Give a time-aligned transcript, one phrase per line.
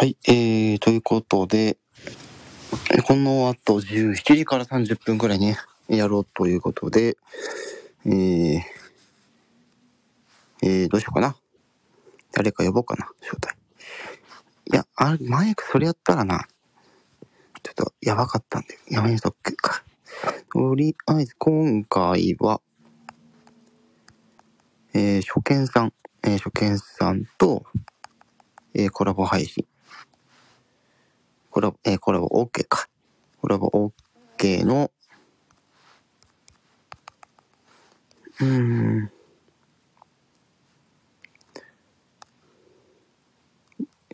[0.00, 1.76] はい、えー、ということで、
[3.04, 5.56] この後17時から30分くらいね、
[5.88, 7.16] やろうということで、
[8.06, 8.60] えー、
[10.62, 11.34] えー、どうしようかな。
[12.30, 13.56] 誰か呼ぼうかな、招待。
[14.72, 16.46] いや、あれ、マイクそれやったらな、
[17.64, 19.82] ちょっとやばかったんで、やめとくか。
[20.52, 22.60] とりあえず今回は、
[24.94, 25.92] えー、初見さん、
[26.22, 27.64] えー、初見さんと、
[28.74, 29.67] えー、コラボ配信。
[31.58, 32.86] コラボ、えー、コラボ OK か。
[33.40, 33.92] コラボ
[34.38, 34.92] OK の、
[38.40, 39.10] うん。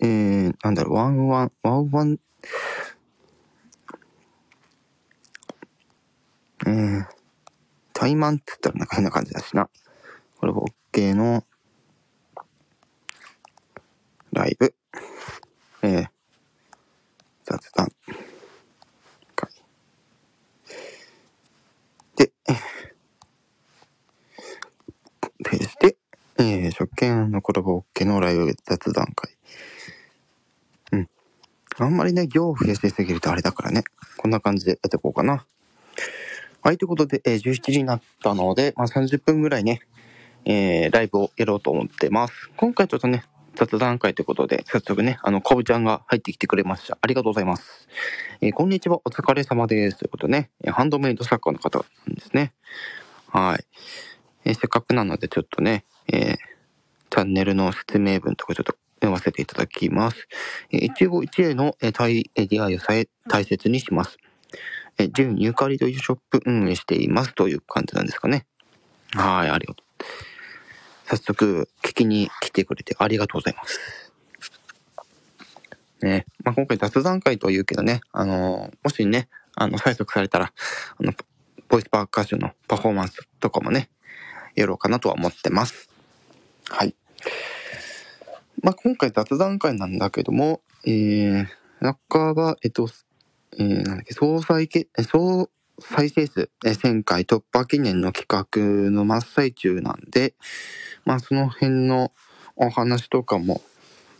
[0.01, 2.18] えー、なんだろう、ワンワン、ワンワン、
[6.66, 7.06] えー、
[7.92, 9.68] タイマンって言ったらなんか変な感じだしな。
[10.38, 11.45] コラボ OK の、
[14.32, 14.74] ライブ、
[17.58, 17.88] 雑談
[19.36, 19.48] 会。
[22.16, 22.32] で、
[25.45, 25.96] ページで、
[26.38, 29.37] えー、初見のコラボ OK のライブ雑談会。
[30.92, 31.09] うん。
[31.79, 33.84] あんまりね、行を増やしすぎるとあれだからね。
[34.16, 35.46] こんな感じでやっていこうかな。
[36.62, 39.80] はい、ということで、えー、17時になったので、まあ、30分ぐらいね、
[40.45, 42.51] えー、ライブをやろうと思ってます。
[42.57, 43.24] 今回ちょっとね、
[43.55, 46.99] 雑談会ということで、早速ね、あの、こぶちゃんが入ってきてくれました。
[47.01, 47.88] ありがとうございます。
[48.41, 49.99] えーこんにちは、お疲れ様です。
[49.99, 52.52] ということでね、ハンドメイド作家の方なんですね。
[53.29, 53.65] はい。
[54.45, 56.37] えーせっかくなので、ちょっとね、えー
[57.10, 60.27] チャンネルの説明文とかちょっと読ませていただきます。
[60.73, 64.19] えー一期一会の、えー対え出会いをさえ大切にします。
[64.99, 68.47] えー、純ユーカリというショップ運営していますという感じなんですかね。
[69.12, 70.34] はい、ありがとう。
[71.06, 74.12] 早速、聞きに来てくれてありがとうございます。
[76.03, 80.53] ね、まあ、今回雑談会というけどね、あのーもしね、あの、催促されたら、
[80.99, 81.12] あの、
[81.69, 83.91] ボイスパーカッションのパフォーマンスとかもね、
[84.54, 85.88] やろうかなとは思ってます。
[86.69, 86.94] はい。
[88.62, 91.47] まあ、今回雑談会なんだけども、えー、
[91.81, 92.88] 中は、えっと、
[93.59, 100.34] えー、なんだっけ、総再け、え総再生数1000回突破記念の企画の真っ最中なんで、
[101.04, 102.12] まあ、その辺の
[102.56, 103.62] お話とかも、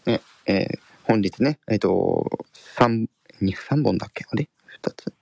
[0.07, 2.27] ね、えー本日ね、えっ、と、
[2.79, 3.07] 3、
[3.43, 4.25] に3本だっけ？
[4.31, 4.49] あれ
[4.83, 5.13] ?2 つ？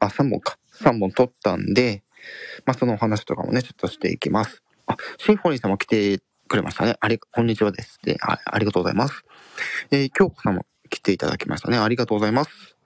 [0.00, 0.58] あ、3本か。
[0.82, 2.02] 3本撮ったんで、
[2.66, 4.62] まあ、そのお話とかもね、ちょっとしていきます。
[4.86, 6.96] あ、シンフォニーさんも来てくれましたね。
[7.00, 8.00] あり、こんにちはです。
[8.02, 9.24] で、あありがとうございます。
[9.92, 11.78] えー、京子さんも来ていただきましたね。
[11.78, 12.77] ありがとうございます。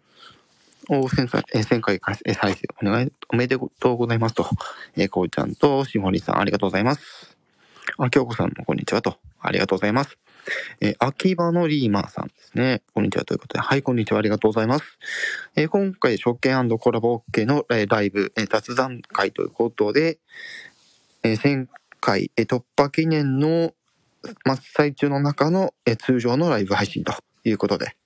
[0.89, 2.01] お、1000回、え1000回
[2.35, 4.47] 再生お願い、おめでとうございますと。
[4.97, 7.37] えー、こうちゃんとシンフォニーさんありがとうございます。
[7.99, 9.17] あ、京子さんもこんにちはと。
[9.41, 10.19] ありがとうございます。
[10.81, 12.83] えー秋葉のリーマーさんですね。
[12.95, 13.61] こんにちはということで。
[13.61, 14.19] はい、こんにちは。
[14.19, 14.99] ありがとうございます。
[15.55, 20.19] えー今回、初見コラボ OK の、えライブ、えー雑談会ということで、
[21.23, 21.67] えー1000
[22.01, 23.73] 回、えー突破記念の
[24.45, 27.13] 真っ最中の中の、えー通常のライブ配信と
[27.45, 27.97] いうことで。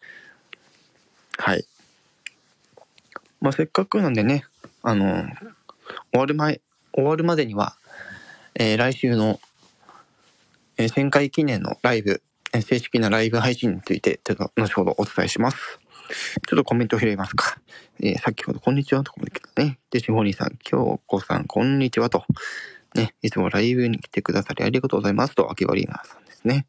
[1.38, 1.64] はい。
[3.40, 4.44] まあ、せっかくなんでね、
[4.82, 5.24] あの
[6.12, 6.60] 終わる前、
[6.94, 7.76] 終わるまでには、
[8.54, 9.40] えー来週の、
[10.78, 15.78] えー旋回記念のライブ、えー正式なライブ配信について、ちょっと後ほどお伝えします。
[16.48, 17.58] ちょっとコメントを拾いますか。
[18.00, 19.78] えー先ほど、こんにちはとかも来たね。
[19.90, 22.24] で、シンフォニーさん、京子さん、こんにちはと。
[22.94, 26.66] ね、いつもライブに来てくださりありがとうございますと、秋葉リーナさんですね。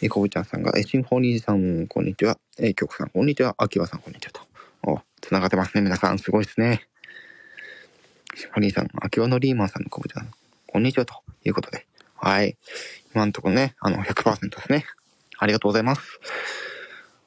[0.00, 2.38] えー、こぶちゃんさんが、えーシンフォニーさん、こんにちは。
[2.58, 3.54] えー、京子さん、こんにちは。
[3.58, 4.47] 秋葉さん、こんにちはと。
[4.82, 6.18] お、繋がってますね、皆さん。
[6.18, 6.86] すごいですね。
[8.34, 10.24] シフォニーさん、秋葉のリーマンさんのこぶちゃ、
[10.66, 11.86] こんにちはということで。
[12.14, 12.56] はい。
[13.14, 14.84] 今のところね、あの、100%ですね。
[15.38, 16.20] ありがとうございます。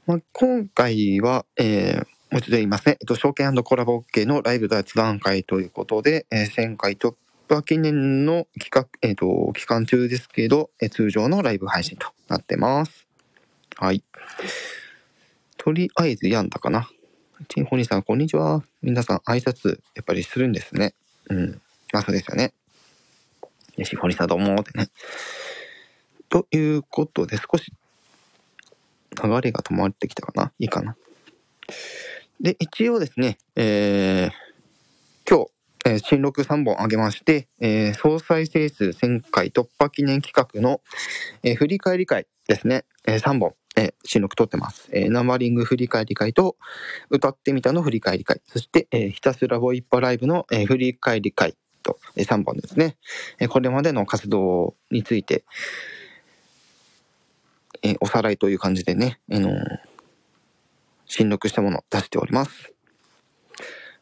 [0.05, 2.03] まあ、今回は、えー、も
[2.33, 2.97] う一度言いますね。
[3.01, 7.15] えっと、証券コラボ OK のライブ雑談会ということで、えー、1000回突
[7.49, 13.07] 破記念の企画、えっ、と、期間中ですけど、えー通常のライブ配信となってます。
[13.77, 14.03] はい。
[15.57, 16.89] とりあえずやんだかな。
[17.47, 18.63] チンホニーさん、こんにちは。
[18.81, 20.93] 皆さん、挨拶、やっぱりするんですね。
[21.29, 21.61] うん。
[21.91, 22.53] まあ、そうですよね。
[23.77, 24.89] でシンフォニーさんどうもってね。
[26.29, 27.73] ということで、少し
[29.23, 30.51] 流れが止まってきたかな。
[30.59, 30.95] いいかな。
[32.39, 35.51] で、一応ですね、えー、今日、
[35.85, 40.81] えー新録3本上げまして、えー総再生数1000回突破記念企画の、
[41.43, 44.89] えー振り返り会ですね、え3本、えー新録撮ってます。
[44.93, 46.55] えーナンバリング振り返り会と、
[47.09, 52.97] 歌ってみたの振り返り会、そして、えーひたすらボイッパライブの、えー振り返り会と、え3本ですね。
[53.39, 55.43] えーこれまでの活動について、
[57.81, 59.55] えーおさらいという感じでね、あのー
[61.05, 62.73] 新録したものを出しております。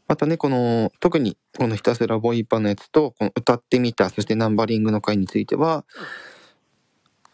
[0.08, 5.86] またね、この、特にこのひたすらボイパのやつと、この歌ってみた、そしてナンバリングの回については、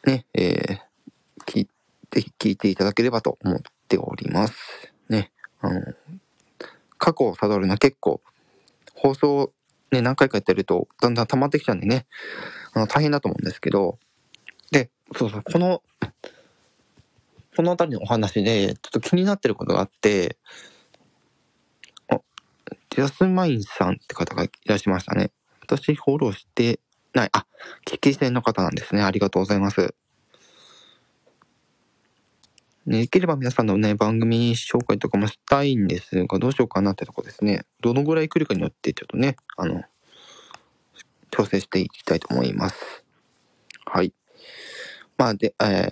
[0.06, 1.75] ね、えー、聞いて
[2.06, 4.94] て、聞いていただければと思っております。
[5.10, 5.32] ね、
[5.62, 5.82] あの、
[6.98, 8.22] 過去を辿るのは結構、
[8.96, 9.52] 放送
[9.92, 12.06] ね、何回かやってると、だんだん溜まってきちゃうんでね、
[12.74, 13.98] あの、大変だと思うんですけど、
[14.72, 15.82] で、そうそう、この、
[17.56, 20.38] この辺りのお話で、ちょっと気になってることがあって、
[22.10, 22.20] あ、
[22.90, 25.32] ジャスマインさんって方がいらっしゃいましたね。
[25.62, 26.80] 私フォローして
[27.14, 27.30] ない。
[27.32, 27.46] あ、
[27.88, 29.04] 聞き戦の方なんですね。
[29.04, 29.96] ありがとうございます。
[32.86, 37.66] ね、できれば皆さんのね、番組紹介とかもしたいんですが、どうしようかなってとこですね。
[37.82, 39.84] どのぐらい来るかによって、ちょっとね、あの、
[41.32, 43.04] 調整していきたいと思います。
[43.86, 44.14] はい。
[45.18, 45.90] まあ、で、え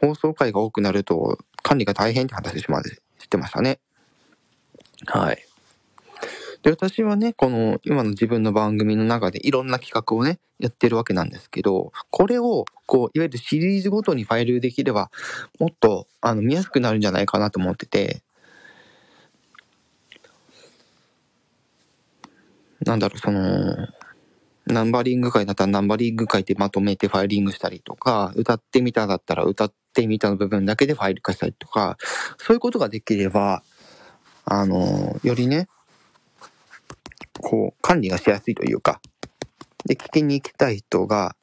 [0.00, 3.80] ー、放送回が多くなると管理が大変って話までしてましたね。
[5.06, 5.49] はい。
[6.62, 15.10] で、私はね、この今の自分の番組の中でいろんな企画をね、やってるわけなんですけど、これを、こう、いわゆるシリーズごとにファイルできれば、
[15.58, 18.22] もっと、あの、見やすくなるんじゃないかなと思ってて、
[22.84, 23.88] なんだろう、その、
[24.66, 31.96] ナンバリング会だったらナンバリング会でまとめてファイリングしたりとか、歌ってみただったら歌ってみたの部分だけでファイル化したりとか、
[32.38, 33.62] そういうことができれば、
[34.44, 35.68] あの、よりね、
[37.40, 39.00] こう、管理がしやすいというか、
[39.86, 41.36] で、聞きに行きたい人が、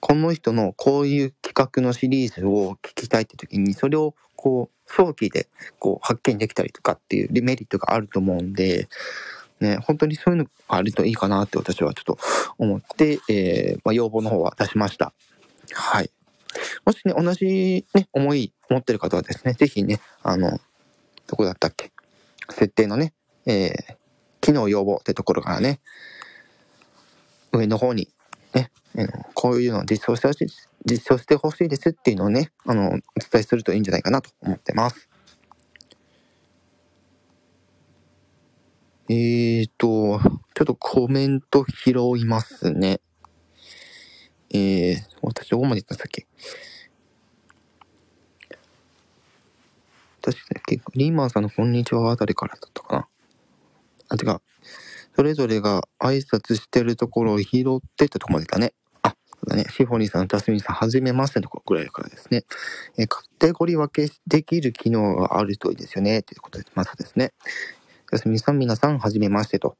[0.00, 5.48] この人のこういう企画のシリーズを聞きたいって時に、それをこう、早期で
[5.78, 8.88] こう発見できたりとかっていうメリットがあると思うんで、
[9.60, 12.18] ね、本当にそういうのがあるといいかなって私はちょっと
[12.58, 15.14] 思って、えー、まあ、要望の方は出しました。
[15.72, 16.10] はい。
[16.84, 20.58] もしね、同じね、思い持ってる方はですね、ぜひね、あの、
[21.28, 21.92] どこだったっけ？
[22.50, 23.14] 設定のね、
[23.46, 23.94] えー、
[24.42, 25.80] 機能要望ってところからね、
[27.52, 28.12] 上の方に
[28.52, 28.70] ね、
[29.34, 30.46] こういうのを実装してほしい、
[30.84, 33.02] 実装してほしいですっていうのをね、あの、お伝
[33.36, 35.08] えするといいんじゃないかなと思ってます。
[39.08, 40.18] えーと、
[40.54, 43.00] ちょっとコメント拾いますね。
[44.50, 46.26] えー、私どこまで言ったんだっけ？
[50.20, 53.08] 確かに、リーマンさんのこんにちはあたりからだったかな。
[54.12, 54.40] あ、違う。
[55.16, 58.74] それぞれが挨拶してるところを拾ってってとこまでだね。
[59.02, 59.64] あ、そうだね。
[59.70, 62.44] シフォニーさん、タスミさん、はじめましてのところぐらいからですね。
[62.98, 66.20] えカテゴリー分けできる機能があるといいですよね。
[66.20, 67.32] っていうことで、まずですね。
[68.10, 69.76] ジャスミさん、皆さん、はじめましてと。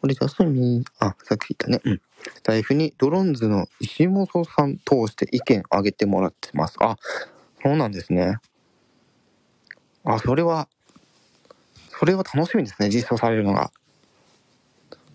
[0.00, 1.80] これ、ジャスミン、あ、さっき言ったね。
[1.84, 2.02] うん。
[2.34, 6.76] スタイフにドロンズの石本さん通して意見あげてもらってます。
[6.80, 6.96] あ、
[7.62, 8.38] そうなんですね。
[10.04, 10.68] あ、それは、
[11.98, 12.88] それは楽しみですね。
[12.88, 13.70] 実装されるのが。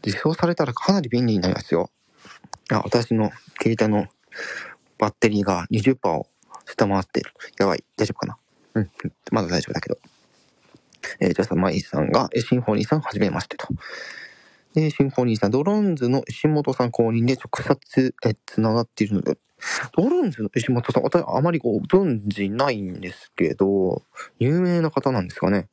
[0.05, 1.91] 実装されたらかなり便利になりますよ。
[2.71, 3.31] あ、私の
[3.61, 4.07] 携帯の
[4.97, 6.27] バッテリーが20%を
[6.65, 7.33] 下回ってる。
[7.57, 7.83] やばい。
[7.97, 8.37] 大丈夫かな？
[8.75, 8.91] うん。
[9.31, 9.97] まだ大丈夫だけど。
[11.19, 13.67] えー、じゃあさ、マイさんが、えシンフォニーさんはじめましてと。
[14.73, 19.37] で、シンフォニーさん、ドローンズの石本さん公認で直接、え、繋がっているので、
[19.97, 24.03] ドローンズの石本さん、私あまりご存知ないんですけど、
[24.37, 25.67] 有名な方なんですかね。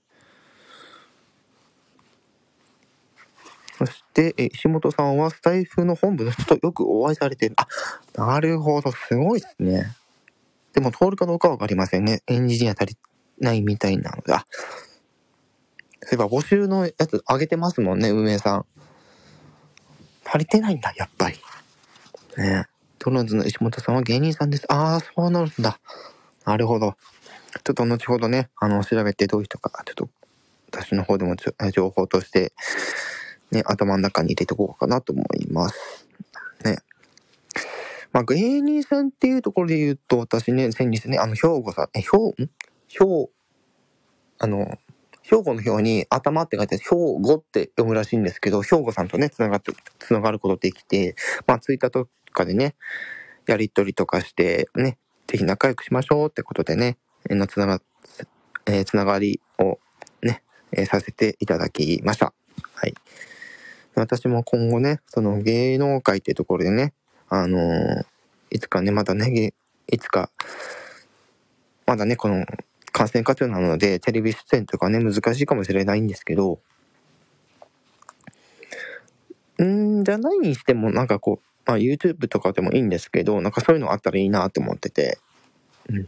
[3.78, 7.56] そして、え石本さんはスタイフの本部の人とよくお会いされている。
[7.58, 7.66] あ、
[8.14, 9.94] なるほど、すごいですね。
[10.72, 12.22] でも通るかどうかわかりませんね。
[12.26, 12.96] エンジニア足り
[13.38, 14.32] ないみたいなので。
[14.34, 14.46] あ、
[16.02, 18.66] そういえば募集のやつ上げてますもんね、運営さん。
[20.24, 21.36] 足りてないんだ、やっぱり。
[22.36, 22.66] ね
[22.98, 24.64] トロンズの石本さんは芸人さんです。
[24.72, 25.78] ああ、そうなるんだ。
[26.44, 26.96] なるほど。
[27.64, 30.08] ちょっと後ほどね、あの、調べてどういう人か、ちょっと、
[30.72, 31.36] 私の方でも
[31.72, 32.52] 情報として、
[33.50, 36.06] ね、頭の中に入れておこうかなと思います。
[36.64, 36.78] ね。
[38.12, 42.50] まあ、芸人さんっていうところで言うと、私ね、先日ね、あの、兵庫さん、え、兵、ん？
[42.88, 43.28] 兵、
[44.38, 44.78] あの、
[45.22, 52.76] 兵庫の表に頭って書いて、兵庫って読むらしいんですけど、兵庫さんとね、つながって、つながることできて、まあ、ツイッターとかでね、
[53.46, 56.98] やりとりとかして、ね、ぜひ仲良くしましょうってことでね、
[57.28, 57.82] のつなが、
[58.66, 59.78] えー、つながりを
[60.22, 62.32] ね、えー、させていただきました。
[62.74, 62.94] はい。
[64.00, 66.92] 私も今後ね、その芸能界っていうところでね、
[67.28, 68.04] あのー、
[68.50, 69.54] いつかね、まだね、
[69.90, 70.30] いつか、
[71.86, 72.44] まだね、この
[72.92, 76.60] 感染活動なので、テレビ出演とかね、難しいかもしれないんですけど、
[79.62, 85.18] んじゃないにしても、なんかこう、まあ YouTube とかでもいいんですけど、なんかそういうのあったらいいなと思ってて、
[85.88, 86.02] うん。
[86.02, 86.04] っ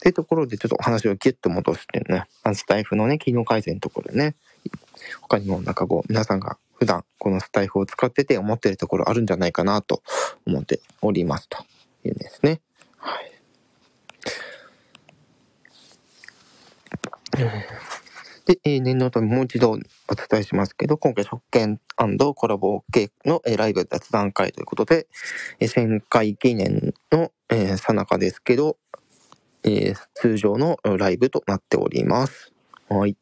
[0.00, 2.24] ていうところでちょっとお話をギュッと戻していうね、
[2.54, 4.34] スタイフのね、機能改善のところでね、
[5.20, 10.02] 他にもなんかこう、皆さんが普段このスタイフを使ってて思ってるところあるんじゃないかなと
[10.46, 11.58] 思っておりますと
[12.04, 12.60] いうんですね。
[12.96, 13.32] はい。
[18.46, 21.80] で、え、念のためもう一度お伝えしますけど、今回、職権
[22.34, 25.06] コラボ系の、え、ライブ雑談会ということで、
[25.60, 28.76] え、1000回記念の、えー、さなかですけど、
[29.62, 32.52] え、通常のライブとなっております。
[32.88, 33.16] はい。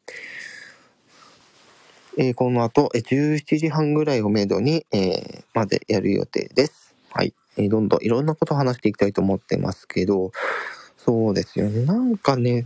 [2.21, 6.93] えー、この後、17時半ぐらいをめどに、え、までやる予定です。
[7.11, 7.33] はい。
[7.55, 10.33] え、どんどんいろんなことを話していきたいと思ってますけど、
[10.97, 11.85] そうですよね。
[11.85, 12.65] なんかね、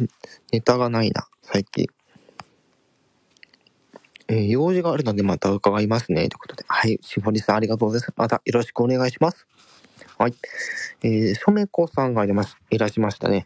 [0.51, 1.85] ネタがないな、最近。
[4.27, 6.29] えー、用事があるのでまた伺いますね。
[6.29, 6.65] ということで。
[6.67, 6.97] はい。
[7.03, 8.13] しぼりさんありがとうございます。
[8.17, 9.45] またよろしくお願いします。
[10.17, 10.33] はい。
[11.03, 12.57] えー、そめこさんがいます。
[12.71, 13.45] いらっしゃいましたね。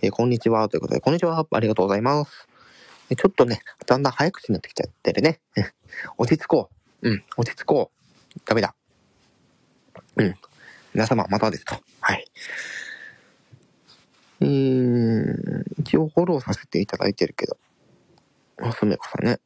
[0.00, 0.68] えー、こんにちは。
[0.68, 1.44] ということで、こんにちは。
[1.50, 2.49] ありがとうございます。
[3.16, 5.40] ちょっとね、だんだん早口になってきちゃってるね。
[6.18, 6.70] 落ち着こ
[7.02, 7.08] う。
[7.08, 7.90] うん、落ち着こ
[8.36, 8.40] う。
[8.44, 8.74] ダメだ。
[10.16, 10.34] うん。
[10.94, 11.76] 皆様、またですと。
[12.00, 12.24] はい。
[14.40, 17.56] えー、一応フォローさせていただいてるけど。
[18.62, 19.40] あ、すめこさんね。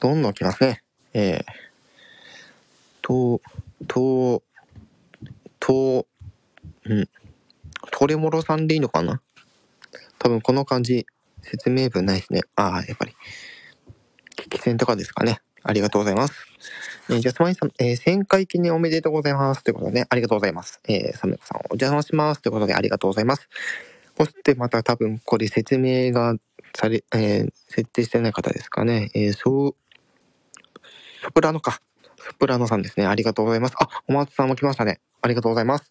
[0.00, 0.82] どんどん来ますね。
[1.14, 1.44] えー、
[3.02, 3.40] と、
[3.86, 4.42] と、
[5.60, 6.06] と、
[6.84, 7.08] うん。
[7.90, 9.20] トレモロさんでいいのかな？
[10.22, 11.04] 多分この感じ、
[11.42, 12.42] 説明文ないですね。
[12.54, 13.12] ああ、やっぱり。
[14.36, 15.40] 危機戦とかですかね。
[15.64, 16.46] ありがとうございます。
[17.10, 19.64] えー、じゃあ、スマイさん、えー、1000回記念おめでとうございます。
[19.64, 20.80] ということで、ね、ありがとうございます。
[20.88, 22.40] えー、サメコさん、お邪魔します。
[22.40, 23.48] ということで、ありがとうございます。
[24.16, 26.36] そしてまた多分これ説明が
[26.76, 29.10] され、えー、設定してない方ですかね。
[29.14, 29.74] えー、そう、
[31.24, 31.80] ソプラノか。
[32.18, 33.06] ソプラノさんですね。
[33.06, 33.74] ありがとうございます。
[33.80, 35.00] あ、お松さんも来ましたね。
[35.20, 35.90] ありがとうございます。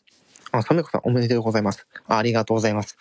[0.53, 1.87] あ、サメコさん、おめでとうございます。
[2.07, 2.97] あありがとうございます。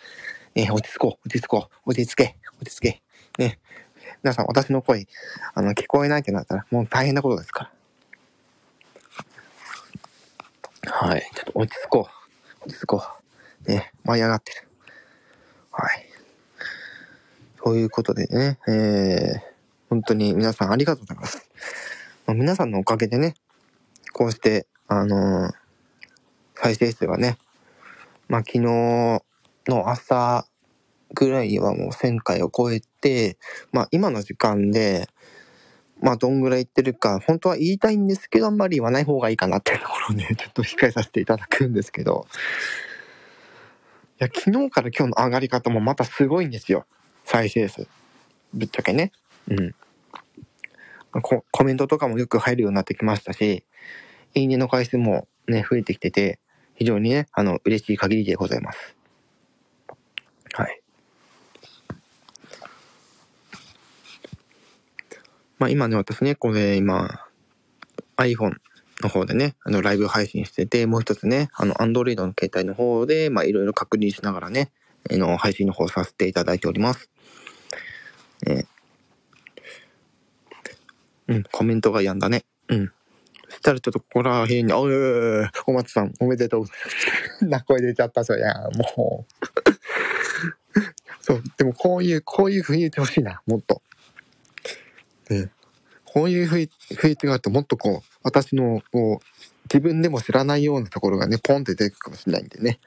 [0.55, 3.01] えー、落ち着こう、落ち着こう、落ち着け、落ち着け。
[3.37, 3.59] ね。
[4.23, 5.07] 皆さん、私の声、
[5.53, 7.71] あの、聞こえないってなったら、もう大変なことですか
[10.83, 10.91] ら。
[10.91, 11.29] はい。
[11.33, 12.09] ちょっと落ち着こ
[12.61, 12.65] う。
[12.65, 13.03] 落ち着こ
[13.65, 13.71] う。
[13.71, 13.91] ね。
[14.03, 14.67] 舞い上がってる。
[15.71, 16.05] はい。
[17.63, 19.41] ということでね、えー、
[19.89, 21.49] 本当に皆さんありがとうございます。
[22.25, 23.35] まあ、皆さんのおかげでね、
[24.13, 25.53] こうして、あのー、
[26.55, 27.37] 再生数がね、
[28.27, 29.21] まあ、昨日
[29.67, 30.47] の朝
[31.13, 33.37] ぐらいはもう1000回を超えて、
[33.71, 35.07] まあ、今の時間で、
[36.01, 42.25] まあ、どんぐらい言ってるか、本当は言いたいんですけど、あんまり言わない方がいいかなっていうところをね、 ちょっと控えさせていただくんですけど、
[44.19, 46.85] いや、昨日から今日の上がり方もまたすごいんですよ。
[47.25, 47.87] 再生数。
[48.53, 49.11] ぶっちゃけね。
[49.47, 49.75] うん。
[51.21, 53.65] ココメントとかもよく入るようになってきましたし、
[54.33, 56.39] いいねの回数もね、増えてきてて、
[56.75, 58.95] 非常にね、あの、嬉しい限りでございます。
[60.53, 60.81] はい。
[65.59, 67.27] まあ今ね、私ね、これ今、
[68.17, 68.55] iPhone
[69.01, 74.71] の方でね、あの、ライブ配信してて、もう一つね、あの、Android の携帯の方で、まあいろいろ確認しながらね、
[75.11, 77.09] あの、配信の方させていただいております。
[78.47, 78.65] え
[81.27, 82.43] うん、コメントがやんだね。
[82.67, 82.91] うん。
[83.49, 86.65] そしたらちょっとここら辺に、おいお松さん、おめでとう。
[87.45, 89.80] な声出ちゃったじゃ、もう。
[91.31, 93.81] そう、でもこういう、こういう雰囲気てほしいな、もっと。
[95.29, 95.51] うん。
[96.03, 96.59] こういう雰
[97.11, 99.25] 囲気があるともっとこう、私の、こう、
[99.73, 102.79] 自分でも知らないようなところがね、ポンって出てくるかもしれないんでね。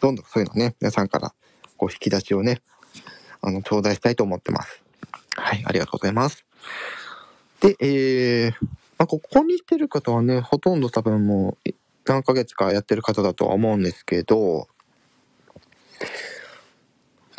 [0.00, 1.34] どんどんそういうのね、皆さんから、
[1.76, 2.62] こう、引き出しをね、
[3.42, 4.80] あの、頂戴したいと思ってます。
[5.34, 6.44] はい、ありがとうございます。
[7.60, 8.52] で、えー、
[8.96, 11.70] まあ、ここにしてる方はね、ほとんど多分もう
[12.06, 14.68] 何ヶ月かやってる方だとは思うんですけど、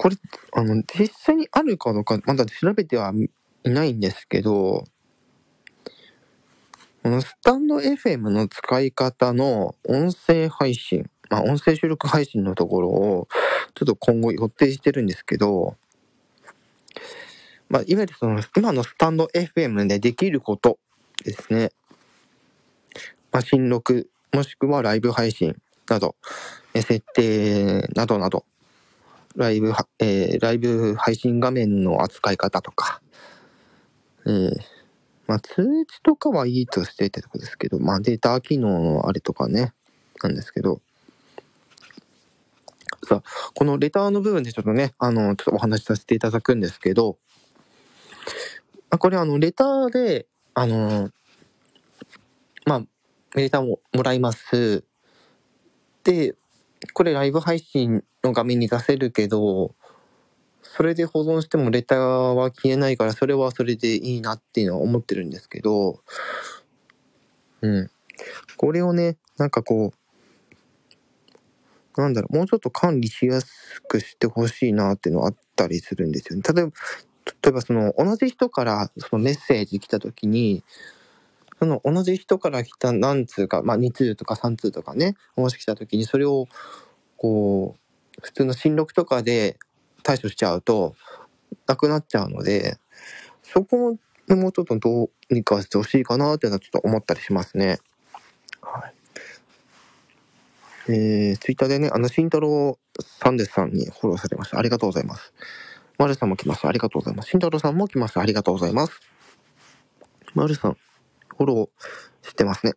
[0.01, 0.15] これ、
[0.53, 4.85] あの、実際にあるかどうか、まだ調べてはいないんですけど、
[7.03, 13.27] このスタンド FM の使い方の音声配信、まあ、音声収録配信のところを、
[13.75, 15.75] ちょっと今後予定してるんですけど、
[17.67, 20.79] まあ、いわゆるその、今のスタンド FM でできること
[21.25, 21.73] ですね。
[23.33, 25.57] まあ、新録、もしくはライブ配信
[25.89, 26.15] など、
[26.73, 28.45] 設定などなど、
[29.35, 33.01] ライブ、えー、ライブ配信画面の扱い方とか、
[34.25, 34.51] えー、
[35.27, 39.73] まあ、通知とかはいいとしてってとこですけど、まあ、データ機能のあれとかね、
[40.23, 40.81] なんですけど、
[43.07, 47.17] さあ、このレターの部分でちょっとね、あの、ちょっとお話しさせていただくんですけど、
[48.89, 51.11] まあこれあの、レターで、あの、
[52.65, 52.79] まあ、
[53.35, 54.83] メーターももらいます。
[56.03, 56.35] で、
[56.93, 59.75] これライブ配信の画面に出せるけど、
[60.61, 66.01] それで保存してもレターは消えないから、それはそれでいいなっていうのは思ってるんですけど、
[67.61, 67.91] うん。
[68.57, 69.93] これをね、なんかこ
[71.97, 76.43] う、なんだろう、もうちょっと管理しやすくしてほしいなっていうのはあったりするんですよね。
[76.53, 76.71] 例えば、
[77.41, 80.63] 例えばその同じ人からそのメッセージ来た時に、
[81.59, 86.47] その同じ人から来た何通か、まあ2通とか3通とかね、もし来た時にそれを、
[87.17, 87.88] こう、
[88.21, 89.57] 普通の新録とかで
[90.03, 90.95] 対処しちゃうと、
[91.67, 92.77] なくなっちゃうので、
[93.43, 97.79] そこももうちょっとどうにかしてほしいかなっていうのはちょっと思ったりしますね。
[98.61, 98.93] はい。
[100.91, 104.59] えー、ツイッターでね、あの、慎太郎さんですさんにフォローされました。
[104.59, 105.33] ありがとうございます。
[105.97, 106.69] マルさんも来ました。
[106.69, 107.29] ありがとうございます。
[107.29, 108.21] 慎太郎さんも来ました。
[108.21, 108.99] ありがとうございます。
[110.33, 110.77] マルさん、
[111.37, 112.73] フォローしてますね。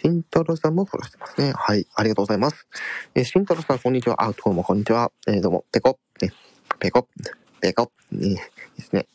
[0.00, 1.52] 慎太郎さんもフォローしてますね。
[1.56, 1.84] はい。
[1.96, 2.68] ありがとうございます。
[3.16, 4.22] えー、慎太郎さん、こんにちは。
[4.22, 5.10] あ、どうも、こんにちは。
[5.26, 6.32] えー、どうも、ペコ、ね、
[6.78, 7.08] ペコ、
[7.60, 8.40] ペコ、ね、
[8.76, 9.08] ですね。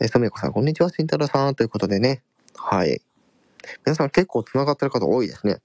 [0.00, 0.90] えー、ソメコさん、こんにちは。
[0.90, 1.54] 慎太郎さん。
[1.54, 2.24] ということでね。
[2.56, 3.02] はい。
[3.86, 5.58] 皆さん結構繋がってる方多いですね。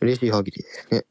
[0.00, 1.04] 嬉しい限りですね。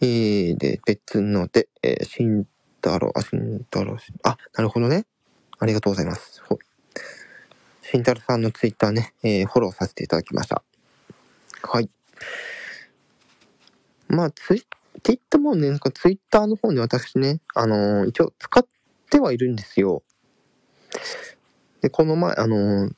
[0.00, 2.46] えー、で、別ので、えー、慎
[2.80, 5.04] 太郎、あ、慎太郎、あ、なるほどね。
[5.58, 6.42] ありがとうございます。
[7.82, 10.62] 慎太郎さんのツイッターね、えー、フォローさせていただきました。
[11.62, 11.90] はい。
[14.08, 14.68] まあ、ツイって
[15.04, 18.66] 言っても、んかツイッターの方に私ね、あのー、一応使っ
[19.10, 20.02] てはいるんですよ。
[21.80, 22.92] で、この前、あのー、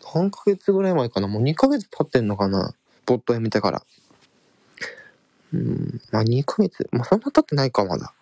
[0.00, 2.74] 3ヶ月ぐらい前かな、もう2ヶ月経ってんのかな、
[3.06, 3.82] ボットやめてから。
[5.52, 8.14] うん、まあ2ヶ月、まあそんな経ってないか、まだ。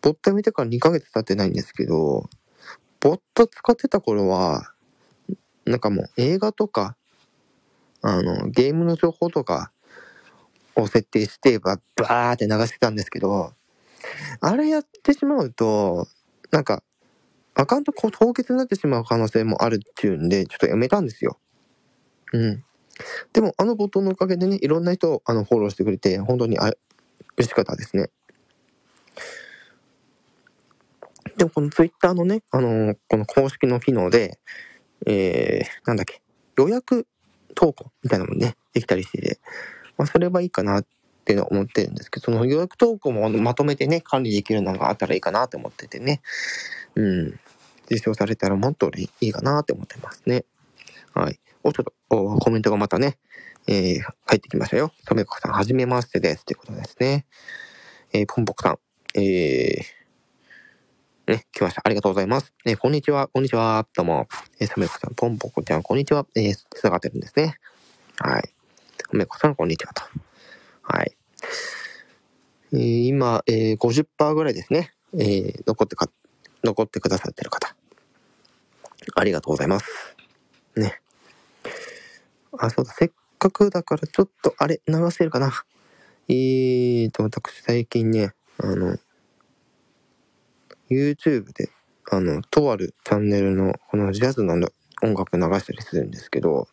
[0.00, 2.28] ボットやめてから2ヶ月経ってないんですけど、
[3.00, 4.72] ボット使ってた頃は、
[5.66, 6.96] なんかもう映画とか、
[8.02, 9.72] あの、ゲームの情報とか
[10.74, 13.52] を設定して、バーって流してたんですけど、
[14.40, 16.06] あれやってしまうと、
[16.50, 16.82] なんか、
[17.54, 21.38] アカウントこ凍結になってしまう可能性もあるっていうんで、ちょっとやめたんですよ。
[22.32, 22.64] うん。
[23.32, 26.72] でも、あのボトのおかげでね、いろんな人、あの、フォローしてくれて、本当にあ
[27.36, 28.10] 嬉しかったですね。
[31.36, 34.38] でも、このツイッターのね、あのー、この公式の機能で、
[35.06, 36.22] えー、なんだっけ、
[36.58, 37.06] 予約
[37.54, 39.40] 投稿みたいなのもね、できたりしてて、
[39.96, 40.86] まあ、それはいいかなっ
[41.24, 46.22] ていうのは思ってるんですけど、その予約投稿もまとめてね、管理できるのがあったらいいかなと思っててね、
[46.94, 47.40] うん、
[47.90, 50.44] 実証されたらもっといいかなって思ってますね。
[51.14, 51.38] はい。
[51.62, 53.18] お、ちょっと、コメントがまたね、
[53.66, 54.92] えー、入ってきましたよ。
[55.06, 56.44] とめこさん、はじめましてです。
[56.44, 57.26] ということですね。
[58.12, 58.78] えー、ポンポクさん、
[59.14, 59.99] えー、
[61.30, 61.82] ね、来ました。
[61.84, 62.52] ありがとうございます。
[62.66, 63.86] えー、こんにちは、こんにちは。
[63.96, 64.26] どうも。
[64.58, 66.26] えー、サメコさん、ポンポコちゃん、こんにちは。
[66.34, 67.54] えー、繋がってるんですね。
[68.18, 68.52] はい。
[68.98, 70.02] サメコさん、こんにちはと。
[70.82, 71.16] はい。
[72.72, 74.92] えー、今、えー、50%ぐらいですね。
[75.14, 76.10] えー、残ってか、
[76.64, 77.76] 残ってくださってる方。
[79.14, 80.16] ありがとうございます。
[80.74, 81.00] ね。
[82.58, 85.52] あ、そうだ、せっかくだからちょっと、あれ、流せるかな。
[86.28, 88.98] えーと、私最近ね、あの、
[90.90, 91.70] YouTube で、
[92.10, 94.54] あの、とあるチャンネルの、このジャズの
[95.02, 96.68] 音楽流したりするんですけど、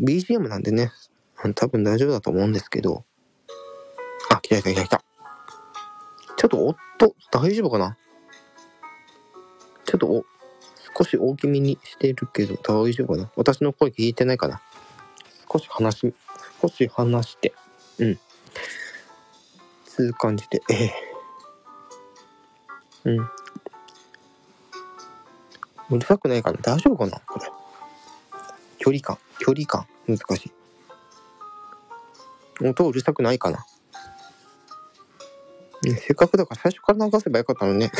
[0.00, 0.92] BGM なんでね、
[1.54, 3.04] 多分大丈夫だと思うんですけど、
[4.30, 5.04] あ、来た来た来た来た。
[6.36, 7.96] ちょっと音、大丈夫かな？
[9.86, 10.24] ちょっとお、
[10.98, 13.30] 少し大きめにしてるけど大丈夫かな？
[13.36, 14.60] 私の声聞いてないかな？
[15.50, 16.14] 少し話し、
[16.60, 17.54] 少し話して、
[17.98, 18.18] うん。
[19.86, 21.05] つう感じで、ええー
[23.06, 23.18] うん。
[25.90, 26.58] うるさくないかな？
[26.60, 27.20] 大丈夫かな？
[27.20, 27.46] これ。
[28.78, 30.52] 距離感、距離感、難しい。
[32.66, 33.66] 音うるさくないかな、
[35.82, 37.92] ね、せっかくだから最初から流せばよかったのね。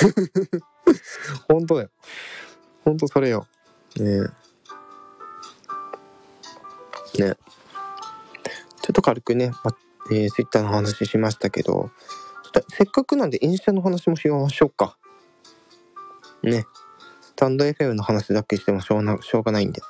[1.46, 1.90] 本当だよ。
[2.84, 3.46] 本当それよ。
[3.96, 4.22] ね
[7.18, 7.34] えね
[8.82, 9.76] ちょっと軽くね、ま
[10.10, 11.90] えー、ツイッターの話しましたけど、
[12.68, 14.96] せっかくなんでインスタの話もしましょうか。
[16.42, 16.64] ね。
[17.20, 19.80] スタンド FM の話だけしてもしょうなしょうがないんで。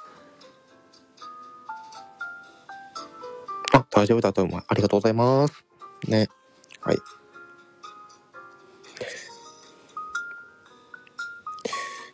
[3.72, 4.62] あ、大丈夫だと思う。
[4.66, 5.64] ありがとうございます。
[6.08, 6.28] ね。
[6.80, 6.98] はい。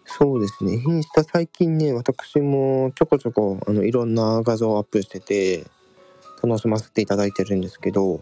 [0.07, 0.75] そうですね。
[0.75, 5.65] インスタ最近ね、私もちょこちょこ、あの、いろんな画像をアップしてて、
[6.43, 8.21] 楽しませていただいてるんですけど、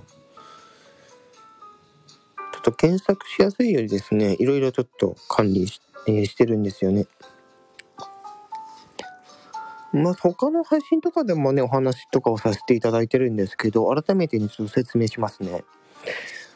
[2.61, 7.07] っと検索しやすいようにですね、いろいろちょっと管理し,、えー、してるんですよね。
[9.93, 15.65] まあ、他の配信とかでもね、お話とかをさせていただいてるんですけど、改めてちょっと説明しますね。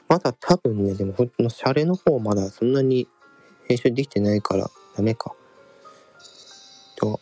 [0.09, 3.09] まだ多分ね、でも、ほんのシャレの方まだそんなに
[3.67, 5.35] 編集できてないからダメか。
[6.97, 7.19] と、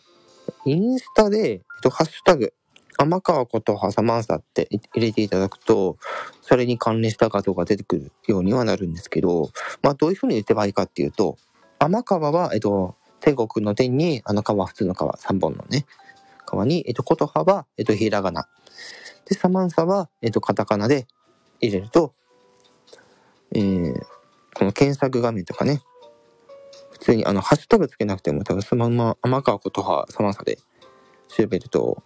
[0.65, 2.53] インスタで、えっと、ハッシュタグ、
[2.97, 5.97] 天川ことはサマンサって入れていただくと、
[6.41, 9.49] それに関連した画像が出てくるようにはなるんですけど、
[9.81, 11.37] まあどういう風に言ってばいいかっていうと、
[11.79, 15.85] 天川は、えっと、天国の天に、あの川、普通の川、3本のね、
[16.45, 18.47] 川に、えっと、琴葉は、えっと、ひらがな。
[19.25, 21.07] で、サマンサは、えっと、カタカナで
[21.61, 22.13] 入れると、
[23.55, 24.01] えー、
[24.53, 25.81] この検索画面とかね、
[26.91, 30.57] 普通にあの、ハッシュタグつけなくても多分そのまま天川琴葉サマンサで
[31.27, 32.03] 調べると、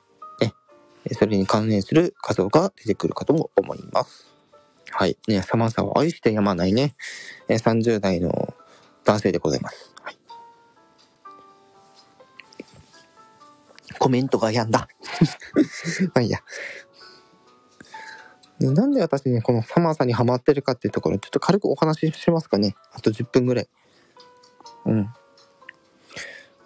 [1.13, 4.27] それに関連する画像が出てくるかと思います。
[4.91, 5.17] はい。
[5.27, 6.95] ね、サマンサを愛してやまないね、
[7.49, 8.53] 30代の
[9.03, 9.93] 男性でございます。
[10.01, 10.17] はい。
[13.99, 14.87] コメントがやんだ。
[16.13, 16.39] まあいいや。
[18.59, 22.75] でなんで私ね、このサマーさんにハマってるかっていうところ、ちょっと軽くお話ししますかね。
[22.91, 23.69] あと10分ぐらい。
[24.85, 25.09] うん。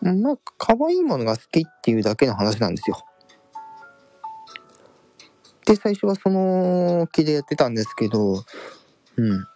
[0.02, 2.98] まあ、可愛いものが好きっていうだけの話なんですよ。
[5.72, 8.44] で、最初はその気でやってたんですけど、
[9.16, 9.48] うん。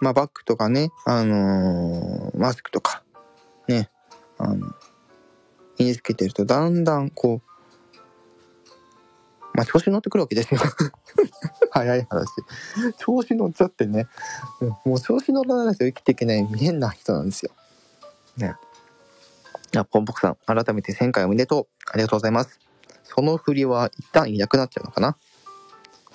[0.00, 3.02] まあ、バッグとかね、あのー、マスクとか、
[3.66, 3.88] ね、
[4.36, 4.66] あの、
[5.78, 7.48] 身につけてると、だんだんこう、
[9.54, 10.60] まあ、調子乗ってくるわけですよ。
[11.72, 12.26] 早い話。
[12.98, 14.06] 調子乗っちゃってね。
[14.84, 17.52] もう調子乗らないと生きていけない変な人なんですよ。
[18.36, 18.54] ね。
[19.74, 21.68] あ、ポンポクさん、改めて1000回おめでとう。
[21.90, 22.60] ありがとうございます。
[23.02, 25.16] その振りは一旦いなくなっちゃうのかな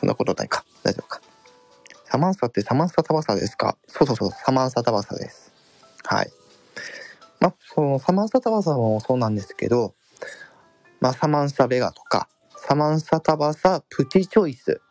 [0.03, 0.65] そんなことないか。
[0.83, 1.21] 大丈夫か。
[2.03, 3.77] サマンサってサマンサタバサですか？
[3.87, 5.53] そうそうそう、サマンサタバサです。
[6.03, 6.29] はい。
[7.39, 9.95] まあ、そのサマンサタバサもそうなんですけど、
[10.99, 14.81] まあ、サマンサベガとか、サマンサタバサプティチョイス。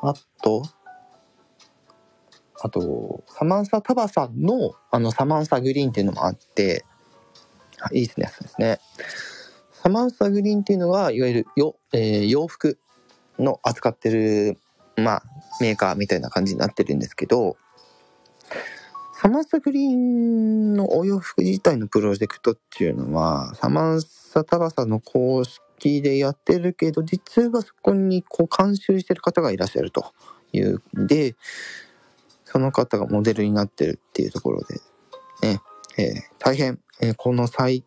[0.00, 0.62] あと、
[2.62, 6.86] あと、サマンサタバサの、あの、サマンサグリーンっていうのもあって、
[7.78, 8.80] あいいですね、そうですね。
[9.82, 12.78] サマンサグリーンっていうのは、いわゆるよ、えー、洋服
[13.40, 14.58] の扱ってる、
[14.96, 15.22] まあ、
[15.60, 17.56] メーカーみたいな感じになってるんですけど、
[19.20, 30.12] サマンサグリーンのお洋服自体のプロジェクトっていうのは、サマンサタバサの公式でやってるけど、実はそこにこう監修してる方がいらっしゃると
[30.52, 31.34] いうで、
[32.44, 34.76] その方がモデルになってるっていうところで、
[35.42, 35.60] ね、
[35.98, 37.84] えー、大変、えー、この際、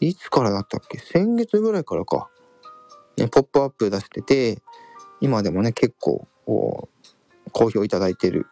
[0.00, 0.98] いつからだったっけ？
[0.98, 2.28] 先月ぐらいからか、
[3.16, 4.62] ね、ポップアップ出してて、
[5.20, 8.46] 今でもね、結構、好評いただいてる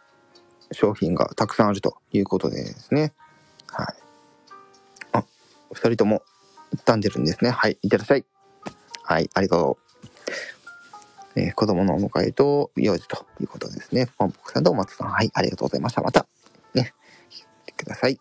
[0.72, 3.12] 商品がたくさんあるということでですね。
[3.68, 3.86] はい。
[5.12, 5.24] あ、
[5.72, 6.22] 二人とも
[6.84, 7.50] 傷んでるんですね。
[7.50, 8.24] はい、いってらっしゃい。
[9.02, 9.90] はい、ありがとう。
[11.36, 14.08] えー、子供のお迎えと用事ということですね。
[14.18, 16.02] ポンポクさんと松さん、はい、ありがとうございました。
[16.02, 16.26] また、
[16.74, 16.92] ね、
[17.30, 18.20] 来てください。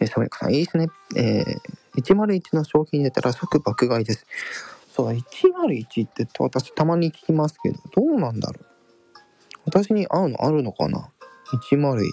[0.00, 0.88] えー、サメコさん、いいですね。
[1.16, 1.58] えー、
[1.96, 4.26] 101の商品出たら即爆買いです。
[4.92, 8.66] そう、101って私たまに聞きますけど、どうなんだろう？
[9.66, 11.10] 私に合うのあるのかな
[11.70, 12.12] ?101。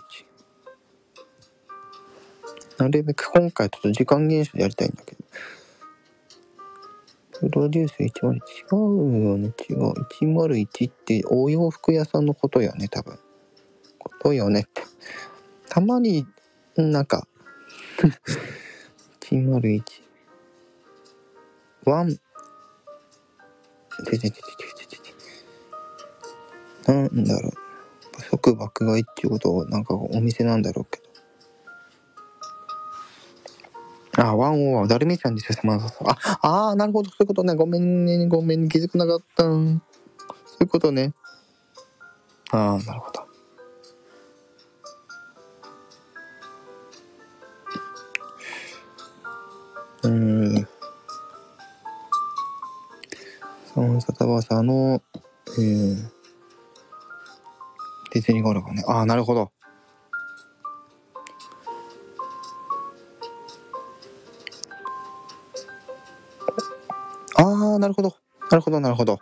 [2.77, 5.21] なるべく今回ちょっと時間厳守でやりたいんだけど。
[7.39, 8.35] プロデュース101。
[8.35, 8.39] 違
[8.71, 9.93] うよね、違う。
[10.21, 13.19] 101ってお洋服屋さんのことよね、多分。
[13.99, 14.83] ことよねって。
[15.69, 16.25] たまに、
[16.75, 17.27] なんか
[19.31, 19.81] 101。
[21.85, 22.09] ワン。
[22.11, 22.17] て
[24.11, 24.41] てててて
[24.87, 25.13] てて。
[26.91, 27.53] なんだろう。
[28.29, 31.11] 即爆買いっていうことは、なんかお店なんだろうけど。
[34.23, 36.09] あ、ワンオはダルメちゃんですよ、サマンサさん。
[36.09, 36.17] あ、
[36.71, 37.55] あ、なるほど、そういうことね。
[37.55, 39.43] ごめんね、ごめん、気づかなかった。
[39.43, 39.81] そうい
[40.65, 41.13] うことね。
[42.51, 43.20] あ、なるほど。
[54.21, 55.01] サマンサタバサの、
[55.57, 55.95] えー、
[58.13, 58.83] ディズニーゴルがね。
[58.87, 59.51] あー、なるほど。
[67.35, 68.15] ああ、なるほど。
[68.51, 69.17] なるほど、なるほど。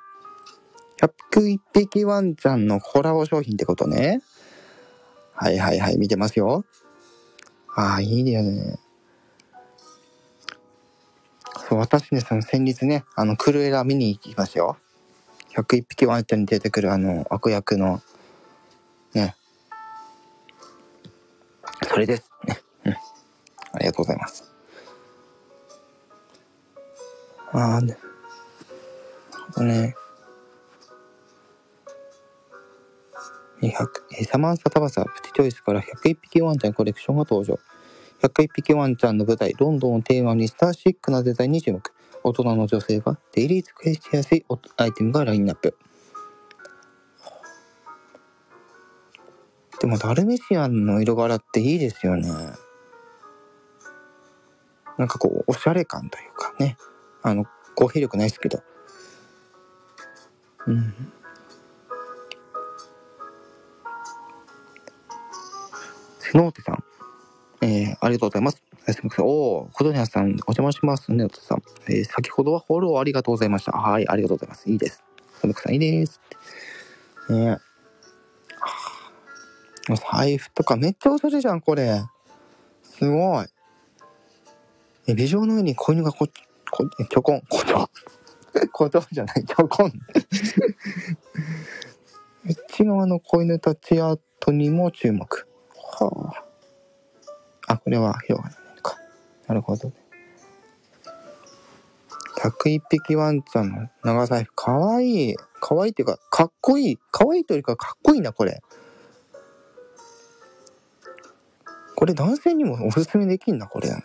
[1.31, 4.21] 101匹ワンちゃんのコラボ商品ってことね。
[5.33, 6.65] はいはいはい、見てますよ。
[7.73, 8.79] ああ、いいですね。
[11.69, 14.77] そう、私ね、その先日ね、あの、クルエラ見に行きましたよ。
[15.55, 18.01] 101匹ワンちゃんに出てくるあの、悪役の、
[19.13, 19.35] ね。
[21.87, 22.29] それです。
[22.45, 22.59] ね。
[23.71, 24.51] ありがとうございます。
[27.51, 27.97] ああね。
[29.57, 29.95] ね。
[33.61, 37.59] 200サマンサタバサプチチョイスから101匹ワンちゃんコレクションが登場。
[38.21, 41.81] 101匹ワンちゃんの舞台、ロンドンをテーマにしたシックなデザインに注目。
[42.23, 44.45] 大人の女性がデイリー使いしやすい
[44.77, 45.75] アイテムがラインナップ。
[49.79, 52.29] でもダルメシアンの色柄っていいですよね。
[54.97, 56.75] なんかこう、おしゃれ感というかね。
[57.23, 58.61] あの、公平力ないですけど。
[60.67, 60.93] うん。
[66.19, 66.83] スノーテさん。
[67.61, 68.68] えー、ありがとうございます。
[69.19, 71.11] おー、ことにゃさん、お邪魔します。
[71.11, 71.63] ねおとさん。
[71.87, 73.71] えー、先ほどはフォローありがとうございました。
[73.71, 74.69] はい、ありがとうございます。
[74.69, 75.03] いいです。
[75.41, 76.19] とめくさん、いいです。
[77.29, 77.57] ね
[80.11, 82.01] 財布とかめっちゃおしゃれじゃん、これ。
[82.83, 83.45] すごい。
[85.07, 86.27] え、美女の上に子犬がこ、
[86.71, 87.89] こ、ちょこん、こちょ。
[88.71, 89.91] こちょじゃない、ちょこん。
[92.45, 95.47] 内側の子犬たち跡にも注目。
[95.99, 96.33] は
[97.67, 97.73] あ。
[97.73, 98.58] あ、これは広がりか。
[99.49, 99.91] なるほど。
[102.37, 104.53] 101匹ワンちゃんの長財布。
[104.53, 105.35] かわいい。
[105.59, 106.97] かわいいっていうか、かっこいい。
[107.11, 108.61] かわいいというか、かっこいいな、これ。
[111.95, 113.89] これ男性にもおすすめできんな、これ。
[113.89, 113.95] ね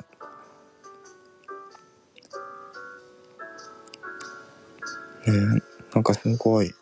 [5.95, 6.73] なんかすごい。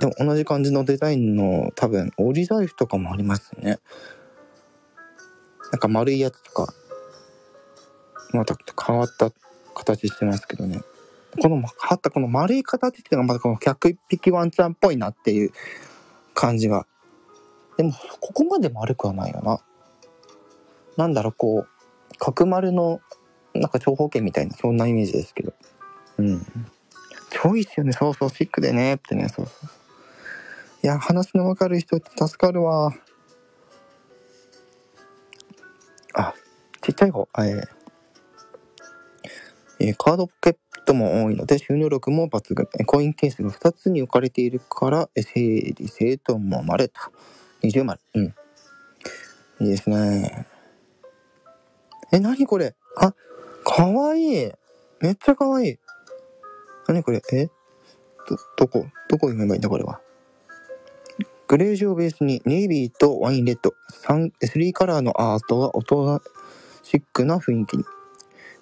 [0.00, 3.78] でも同じ感じのデザインの多分、折り財布とかもありますね。
[5.72, 6.74] なんか丸いやつとか、
[8.32, 9.30] また変わった
[9.74, 10.80] 形してますけどね。
[11.40, 15.52] この、はったこの丸い形っていうのがまたこの101匹ワンちゃんっぽいなっていう
[16.34, 16.86] 感じが。
[17.76, 19.60] でも、ここまで丸くはないよな。
[20.96, 23.00] なんだろう、こう、角丸の、
[23.54, 25.54] なんか長方形みたいな、そんなイメージですけど。
[26.18, 26.46] うん。
[27.30, 27.92] 超いいっすよね。
[27.92, 28.96] そうそう、シックでね。
[28.96, 29.68] ってね、そうそう。
[30.82, 32.92] いや、話のわかる人って助かるわ。
[36.14, 36.34] あ、
[36.82, 37.28] ちっちゃい方。
[37.38, 37.68] えー、
[39.84, 42.68] え、カードポケットも多いので収納力も抜群。
[42.86, 47.10] コインケースが2つに置かれているから、整理整頓もまれた。
[47.62, 48.00] 二重丸。
[48.14, 48.34] うん。
[49.60, 50.46] いいですね。
[52.12, 52.76] え、なにこれ？
[52.96, 53.12] あ、
[53.64, 54.52] かわいい。
[55.00, 55.78] めっちゃかわいい。
[56.86, 57.20] なにこれ？
[57.32, 57.46] え？
[57.46, 57.52] ど、
[58.56, 58.86] どこ？
[59.08, 60.00] どこ読めばいいんだこれは？
[61.48, 66.22] グレージュをベースにネイビーとワインレッド、3、3カラーのアートが大人
[66.82, 67.84] シックな雰囲気に。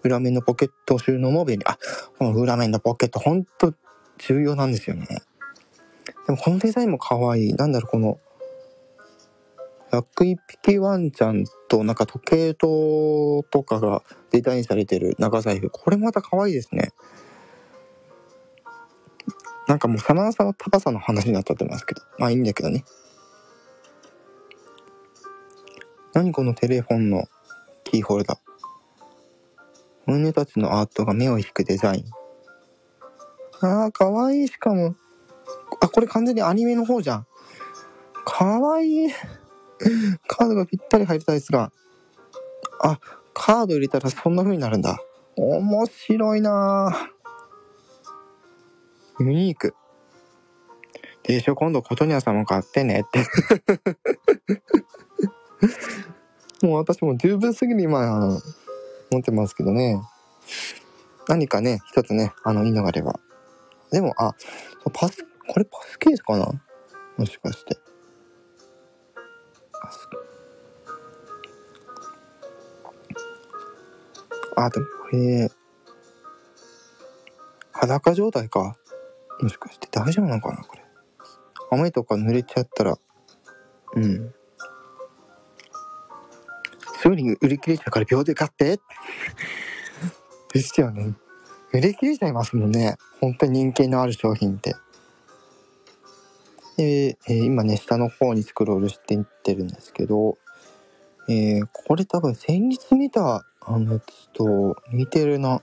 [0.02, 1.66] 裏面のポケット収納も便利。
[1.66, 1.78] あ、
[2.18, 3.74] この裏面のポケットほんと
[4.18, 5.06] 重要なんですよね。
[6.26, 7.54] でもこのデザインも可愛い。
[7.54, 8.18] なんだろう、この
[9.90, 15.70] 101匹ワンちゃんとなんか時計塔とかがデザインされてる長財布。
[15.70, 16.92] これまた可愛いですね。
[19.66, 22.02] なんかもうサマンサの高さの話になっちゃってますけど。
[22.18, 22.84] まあいいんだけどね。
[26.12, 27.24] 何このテレフォンの
[27.84, 28.49] キーホルダー。
[30.10, 32.04] 胸たちのアートが目を引くデザイン。
[33.64, 34.48] ああ、かわいい。
[34.48, 34.96] しかも。
[35.80, 37.26] あ、これ完全にアニメの方じゃん。
[38.24, 39.08] かわいい。
[40.26, 41.70] カードがぴったり入ったやつが、
[42.82, 42.98] あ、
[43.34, 44.98] カード入れたらそんな風になるんだ。
[45.36, 47.10] 面白いな
[49.20, 49.74] ユニーク。
[51.22, 53.24] でしょ、今度コトニャさんも買ってねって
[56.66, 58.40] もう私も十分すぎる今、
[59.10, 60.00] 持ってますけどね。
[61.28, 63.20] 何かね、一つね、あの、いいのがあれば。
[63.90, 64.34] でも、あ、
[64.92, 66.46] パス、これパスケースかな？
[67.16, 67.78] もしかして。
[74.56, 75.50] あ、でもこれ、
[77.72, 78.76] 裸状態か？
[79.40, 80.82] もしかして大丈夫なのかなこれ。
[81.72, 82.98] 雨とか濡れちゃったら、
[83.94, 84.34] うん。
[87.00, 88.78] すぐに売り切れちゃうから秒で買って
[90.52, 91.14] ですよね。
[91.72, 92.98] 売り切れちゃいますもんね。
[93.22, 94.74] 本当に人気のある商品って。
[96.76, 100.36] で、えー、今ね、下の方にスクロールしていってるんですけど、
[101.26, 105.62] えー、これ多分先日見たあのやつと似てるな。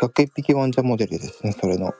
[0.00, 1.92] 101匹ワンちゃんモデルですね、それの。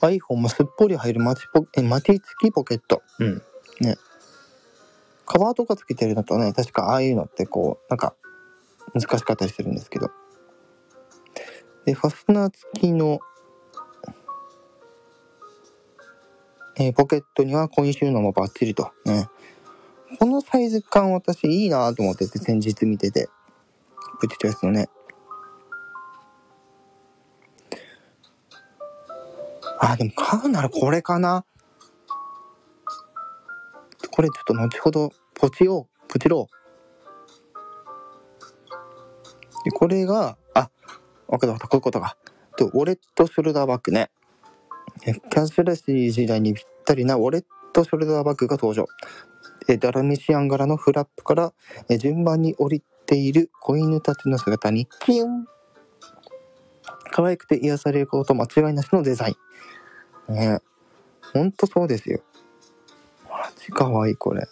[0.00, 3.00] iPhone もすっぽり入るマチポえマチ付きポケット。
[3.20, 3.42] うん。
[3.80, 3.96] ね。
[5.28, 8.14] カバーとかつけてるのとね、確かああいうのってこう、なんか、
[8.94, 10.10] 難しかったりするんですけど。
[11.84, 13.20] で、ファスナー付きの、
[16.78, 18.90] えー、ポケットには購入ン収納もバッチリと。
[19.04, 19.28] ね。
[20.18, 23.28] このサイズ感私いいなと思ってて、先日見てて。
[24.20, 24.88] プチチョイスのね。
[29.78, 31.44] あ、でも買うならこれかな。
[34.18, 36.54] これちょっと後ほどポチを、ポチろう。
[39.64, 40.70] で、これが、あ、
[41.28, 42.16] わかったわかった、こういうことか。
[42.56, 44.10] と、ウォレットショルダーバッグね。
[45.04, 48.86] キャッシュレス時代にぴったりなウォレットショルダーバッグが登場。
[49.78, 51.52] ダルメシアン柄のフラップから
[51.96, 55.46] 順番に降りている子犬たちの姿に、キュン
[57.12, 59.36] 可愛くて癒されること間違いなしのデザイ
[60.28, 60.34] ン。
[60.34, 60.58] ね
[61.32, 62.20] ほんとそうですよ。
[63.38, 64.48] マジ可愛いいこれ。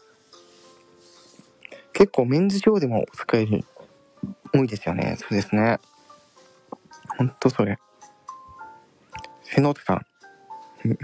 [1.93, 3.65] 結構メンズ上でも使える。
[4.55, 5.17] 多いですよね。
[5.19, 5.81] そうですね。
[7.19, 7.81] ほんとそれ。
[9.49, 10.07] フェノーテさん。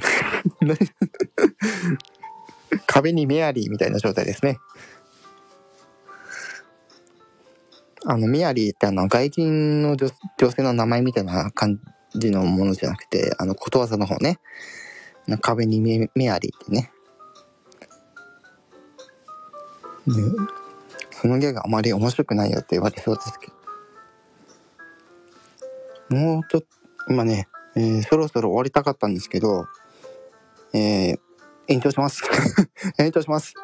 [2.86, 4.60] 壁にメアリーみたいな状態ですね。
[8.04, 10.08] あの、メアリーってあの、外人の女
[10.52, 11.80] 性の名前みたいな感
[12.14, 14.38] じのものじゃなくて、あの、ことわざの方ね。
[15.40, 16.92] 壁にメメアリーってね。
[20.06, 20.14] ね
[21.10, 23.48] そのギャグあまり面白くないよって言われそうですけ
[26.10, 26.16] ど。
[26.16, 26.66] もうちょっと、
[27.08, 29.66] 今ね、えー、そろそろ終わりたかったんですけど、
[30.74, 31.18] えー、
[31.68, 32.22] 延長します。
[32.98, 33.54] 延長します。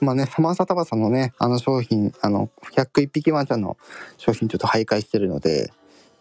[0.00, 3.78] まあね、サマンサタバさんのね、あの商品、あの、101匹ワンちゃんの
[4.18, 5.72] 商品ちょっと徘徊してるので、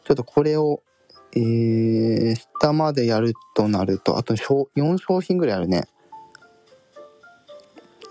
[0.05, 0.81] ちょっとこれを、
[1.35, 5.87] えー、下までやるとなると、あと4商品ぐらいあるね。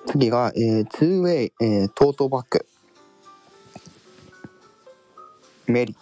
[0.06, 2.66] 次が、えー、2way、えー、トートバッグ。
[5.66, 5.96] メリー。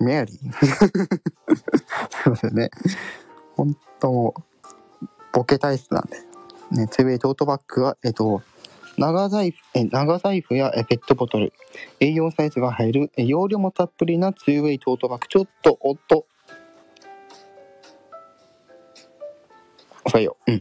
[0.00, 0.52] メリー？
[2.24, 2.70] そうですね。
[3.56, 4.34] 本当
[5.32, 6.18] ボケ体質なんで。
[6.70, 8.42] ね、ツーウェイトートバッグは、えっと、
[8.96, 11.52] 長財布、え長財布やペットボトル、
[12.00, 15.26] A4 サイズが入る、容量もたっぷりなツーウェイトートバッグ。
[15.28, 16.26] ちょっと、おっと。
[20.14, 20.52] 抑えよう。
[20.52, 20.60] ん。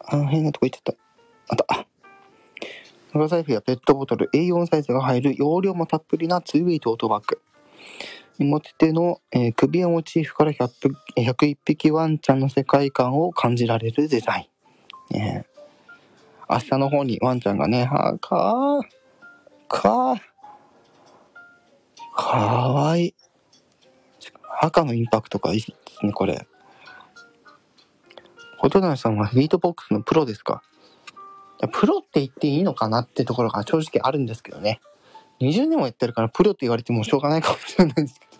[0.00, 1.00] あ、変なとこ行っちゃった。
[1.48, 1.86] あった。
[3.12, 7.40] 長財布やペットボトル、A4 サイズが入る容量もたっぷりなツーウェイトートバッグ。
[8.38, 14.48] 持ち手の、えー、首をモチーフから101匹ワンちゃんの世界観を感じられるデザイ
[15.12, 15.14] ン。
[15.18, 15.44] ね、
[16.48, 18.82] 明日の方にワンちゃんがね、あ、かー、
[19.68, 20.18] かー、
[22.16, 23.14] かわいい。
[24.62, 26.46] 赤のインパクトがいいですね、これ。
[28.60, 30.62] 琴谷さんはビートボックスのプロですか？
[31.72, 34.80] プロって言っていいのかなってところが正直あるんですけどね。
[35.40, 38.30] 20年もやってるからプロって言われてもしょうがないかもしれないですけど。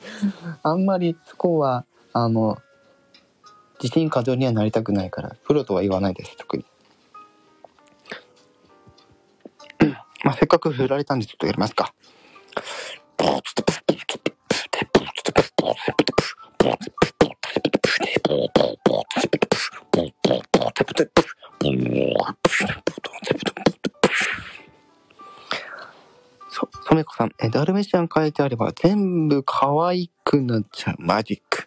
[0.62, 2.58] あんまりそこは、あの、
[3.82, 6.66] 自信過剰にはなりたくないから、プロとは言わないです、特に。
[10.22, 11.94] まあ、せっかく振られたんでちょっとやりますか。
[26.90, 31.66] 染子さん、え、ダルメシアン書いてあれば全部可愛くなっちゃうマジック。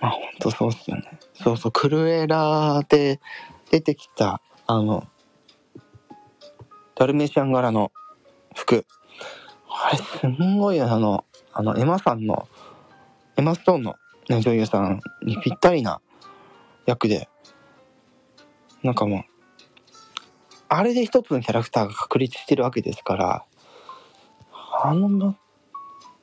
[0.00, 1.18] まあほんとそうっすよね。
[1.34, 3.20] そうそう、クルエラで
[3.70, 5.06] 出てきた、あの、
[6.96, 7.92] ダルメシアン柄の
[8.54, 8.84] 服。
[9.68, 12.48] あれ、すんごいあの、あの、エマさんの、
[13.36, 13.96] エマストーンの、
[14.28, 16.00] ね、女優さんにぴったりな
[16.86, 17.28] 役で、
[18.82, 19.22] なんかもう、
[20.68, 23.44] あれで一つのキャラクターが確立してるわけですから、
[24.82, 25.36] あの、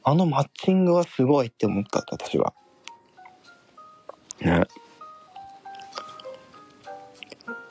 [0.03, 2.53] あのマッチングはすごいって思った、私は。
[4.41, 4.61] ね。
[4.61, 4.63] っ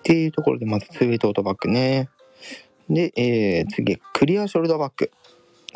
[0.02, 2.08] ていうところで、まずツーウェイトートバッグね。
[2.88, 5.10] で、えー、次、クリアショルダーバッグ。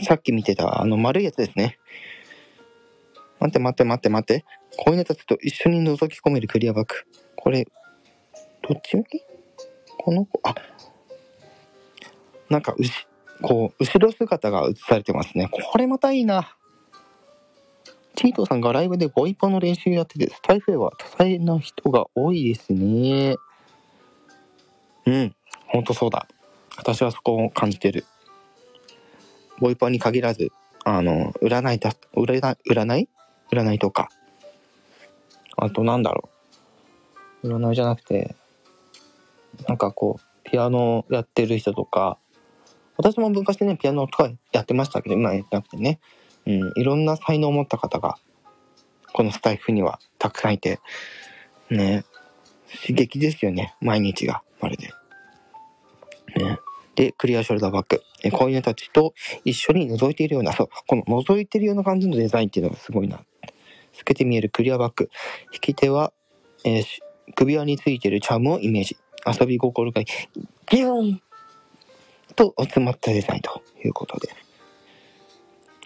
[0.03, 1.79] さっき見てた、あの丸いやつですね。
[3.45, 4.45] 待って待って待って待って。
[4.79, 6.95] こういうのたちと一緒に覗き込めるクリアバッグ。
[7.37, 7.67] これ、
[8.67, 9.23] どっち向き？
[9.99, 10.55] この子、あ、
[12.49, 13.07] なんか、うし、
[13.43, 15.51] こう、後ろ姿が映されてますね。
[15.51, 16.57] これまたいいな。
[18.17, 23.37] チートさんがライブでボイパの練習やってて、スタイフへは多彩な人が多いですね。
[25.05, 25.35] うん、
[25.67, 26.27] ほんとそうだ。
[26.79, 28.07] 私はそこを感じてる。
[29.59, 30.51] ボイパに限らず、
[30.85, 32.57] あの、占いだ、占い？
[32.71, 33.09] 占い？
[33.53, 34.09] 占いとか。
[35.57, 36.29] あとなんだろ
[37.43, 37.49] う。
[37.49, 38.35] 占いじゃなくて、
[39.69, 42.19] なんかこう、ピアノやってる人とか、
[42.97, 46.01] 私も昔ね、ピアノとかやってましたけど、今やってなくてね、
[46.47, 48.17] うん、いろんな才能を持った方が、
[49.13, 50.81] このスタイフにはたくさんいて、
[51.71, 52.05] ね、
[52.83, 54.89] 刺激ですよね、毎日が、まるで。
[56.37, 56.59] ね。
[56.95, 58.03] で、クリアショルダーバッグ。
[58.23, 59.15] え子犬たちと
[59.45, 63.21] 一緒に覗いているような、そう、この覗いてるような感じのデザインっていうのがすごいな。
[63.97, 65.11] 透けて見えるクリアバッグ。
[65.53, 66.13] 引き手は、
[66.65, 66.85] えー
[67.35, 68.97] 首輪についてるチャームをイメージ。
[69.27, 71.23] 遊び心がギューン
[72.37, 74.29] と集まったデザインということで。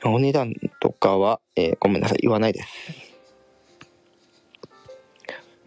[0.04, 2.68] お値段とかは、えー、ごめんなさい、言わないです。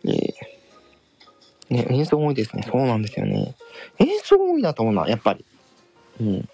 [0.05, 2.63] えー、ね、演奏多いですね。
[2.63, 3.55] そうなんですよね。
[3.99, 5.45] 演奏多いなと思うな、やっぱり。
[6.19, 6.49] うん。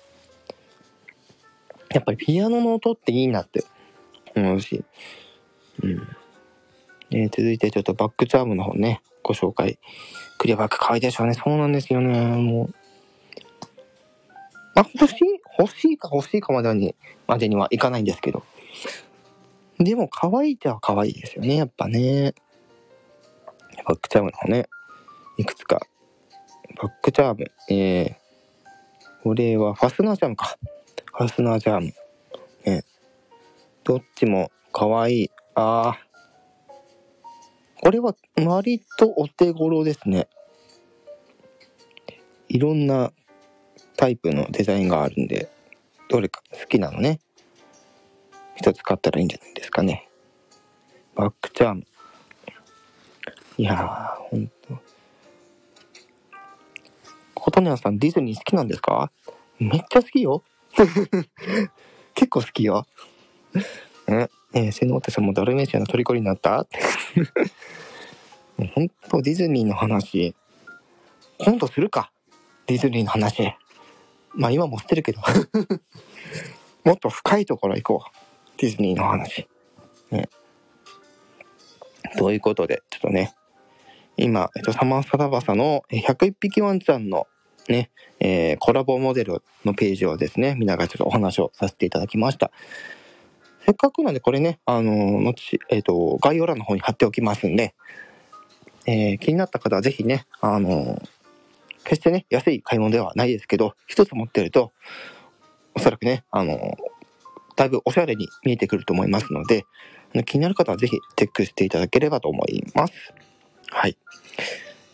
[1.90, 3.64] やっぱりピアノの音っていいなって
[4.36, 4.84] 思うし。
[5.84, 6.08] うん。
[7.12, 9.80] え、続いてちょっとバックチャームの方ね、ご紹介。
[10.38, 11.34] クリアバック可愛いでしょうね。
[11.34, 12.20] そうなんですよね。
[12.38, 12.74] もう。
[14.76, 15.40] あ、欲しい？
[15.60, 18.44] 欲しいか欲しいかまでに、までにはいかないんですけど。
[19.80, 21.56] でも可愛いっては可愛いですよね。
[21.56, 22.36] やっぱね。
[23.88, 24.68] バックチャームの方ね。
[25.38, 25.80] いくつか。
[26.82, 27.52] バックチャーム。
[27.70, 28.16] えー、
[29.24, 30.58] これはファスナーチャームか。
[31.14, 31.94] ファスナーチャーム。
[32.66, 32.84] ね。
[33.84, 35.32] どっちも可愛い。
[35.60, 35.98] ああ。
[37.82, 40.28] これは割とお手頃ですね。
[42.48, 43.12] いろんな
[43.96, 45.50] タイプのデザインがあるんで、
[46.10, 47.20] どれか好きなのね。
[48.56, 50.08] 一つ買ったらいいんじゃないですかね。
[51.16, 51.88] バックチャーム。
[53.58, 54.54] いやー、ほんと。
[57.34, 59.12] 琴音さん、ディズニー好きなんですか？
[59.58, 60.44] めっちゃ好きよ。
[62.14, 62.86] 結構好きよ。
[64.54, 66.68] え、えー、瀬能手さんもダルメシアの虜になった？
[68.58, 70.36] 本当ディズニーの話、
[71.38, 72.12] 今度するか。
[72.66, 73.54] ディズニーの話。
[74.34, 75.22] まあ今もしてるけど。
[76.84, 78.12] もっと深いところ行こう。
[78.60, 79.48] ディズニーの話。
[80.12, 80.30] ね。
[82.18, 83.36] ということで、ちょっとね、
[84.16, 87.28] 今、えっと、サマンサタバサの101匹ワンちゃんの
[87.68, 92.52] ね、えー、コラボモデルのページをですね、見ながらちょっとお話をさせていただきました。
[93.68, 97.76] せっかくなんでこれね、あの、後、えっ、ー、と、概要欄の方に貼っておきますんで、
[98.86, 101.02] えー、気になった方はぜひね、あの、
[101.84, 104.72] 決してね、安い買い物ではないですけど、一つ持ってると、
[105.76, 106.78] おそらくね、あの、
[107.58, 109.66] だいぶおしゃれに見えてくると思いますので、
[110.26, 112.94] 気になる方はぜひチェックしていただければと思います。
[113.70, 113.98] はい。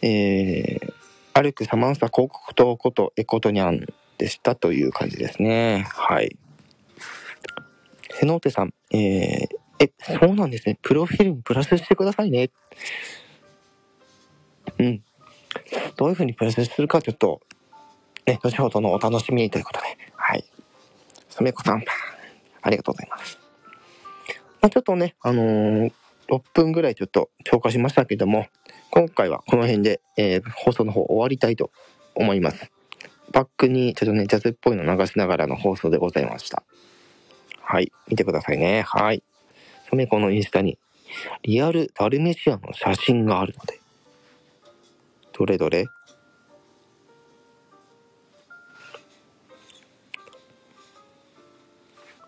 [0.02, 0.94] えー、
[1.40, 3.86] 歩くサマンサ広告塔ことエコトニャン
[4.18, 5.86] でしたという感じですね。
[5.92, 6.36] はい。
[8.24, 10.80] 瀬能手さん、えー、え、そうなんですね。
[10.82, 12.52] プロフィールにプラスしてくださいね。
[14.80, 15.04] うん。
[15.98, 17.42] どういうふうにプレゼンするかちょっと、
[18.26, 20.46] ね、後ほどのお楽しみにということで、はい。
[21.30, 21.84] すめこさん、
[22.62, 23.38] ありがとうございます。
[24.62, 25.92] まあ、ちょっとね、あのー、
[26.30, 28.48] 6分ぐらいちょっと超過しましたけども、
[28.90, 31.72] 今回はこの辺で、えー、放送の方終わりたいと
[32.16, 32.72] 思います。
[33.34, 36.64] バックにちょっとね、ジャズっぽいの流しながらの放送でございました。
[37.64, 37.92] はい。
[38.08, 38.84] 見てくださいね。
[38.84, 39.24] はい。
[39.90, 40.78] そめこのインスタに、
[41.44, 43.80] リアルダルメシアの写真があるので、
[45.32, 45.86] どれどれ？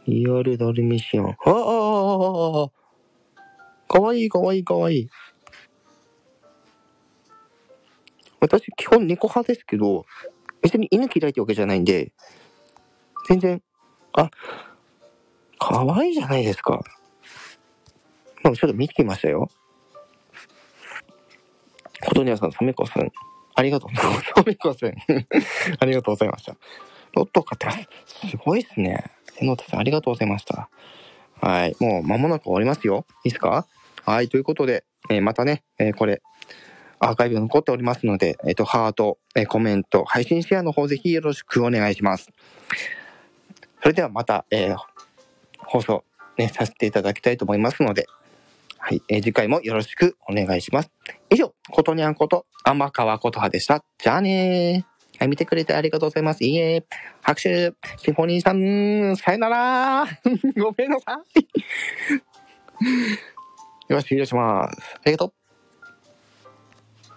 [0.07, 1.25] リアルダルミシアン。
[1.25, 2.69] ああ、ああ、
[3.87, 5.09] かわいいかわいいかわいい。
[8.39, 10.05] 私、基本猫派ですけど、
[10.61, 12.11] 別に犬嫌いってわけじゃないんで、
[13.27, 13.63] 全然、
[14.13, 14.29] あ、
[15.59, 16.81] かわいじゃないですか。
[18.43, 19.49] まあ、ちょっと見てきましたよ。
[22.05, 23.11] ことにゃさん、サメコさん、
[23.55, 23.95] ありがとう。
[23.95, 24.93] サメコさん、
[25.79, 26.55] ありがとうございました。
[27.13, 27.71] ロット買ってま
[28.05, 28.27] す。
[28.29, 29.11] すごいっすね。
[29.33, 30.69] 瀬野田さん、ありがとうございました。
[31.41, 31.75] はい。
[31.79, 33.05] もう間もなく終わりますよ。
[33.23, 33.67] いいですか？
[34.03, 34.29] はい。
[34.29, 36.21] ということで、えー、またね、えー、これ、
[36.99, 42.31] アーカイブ残っておりますので、えっ、ー、と、ハート、え、コメント、配信シェアの方ぜひよろしくお願いします。
[43.81, 44.77] それではまた、えー、
[45.75, 46.05] 放送、
[46.37, 48.07] ね、させていただきたいと思いますので、
[48.77, 50.91] はい、えー、次回もよろしくお願いします。
[51.29, 53.83] 以上、ことにゃんこと、天川ことはでした。
[53.97, 54.95] じゃあねー。
[55.17, 56.43] はい、見てくれてありがとうございます。
[56.43, 56.85] いいえ。
[57.21, 57.73] 拍手。
[57.97, 60.05] シンフォニーさん、さよなら
[60.61, 61.47] ごめんなさい。
[63.93, 64.95] よし、終了します。
[64.95, 65.44] ありがとう。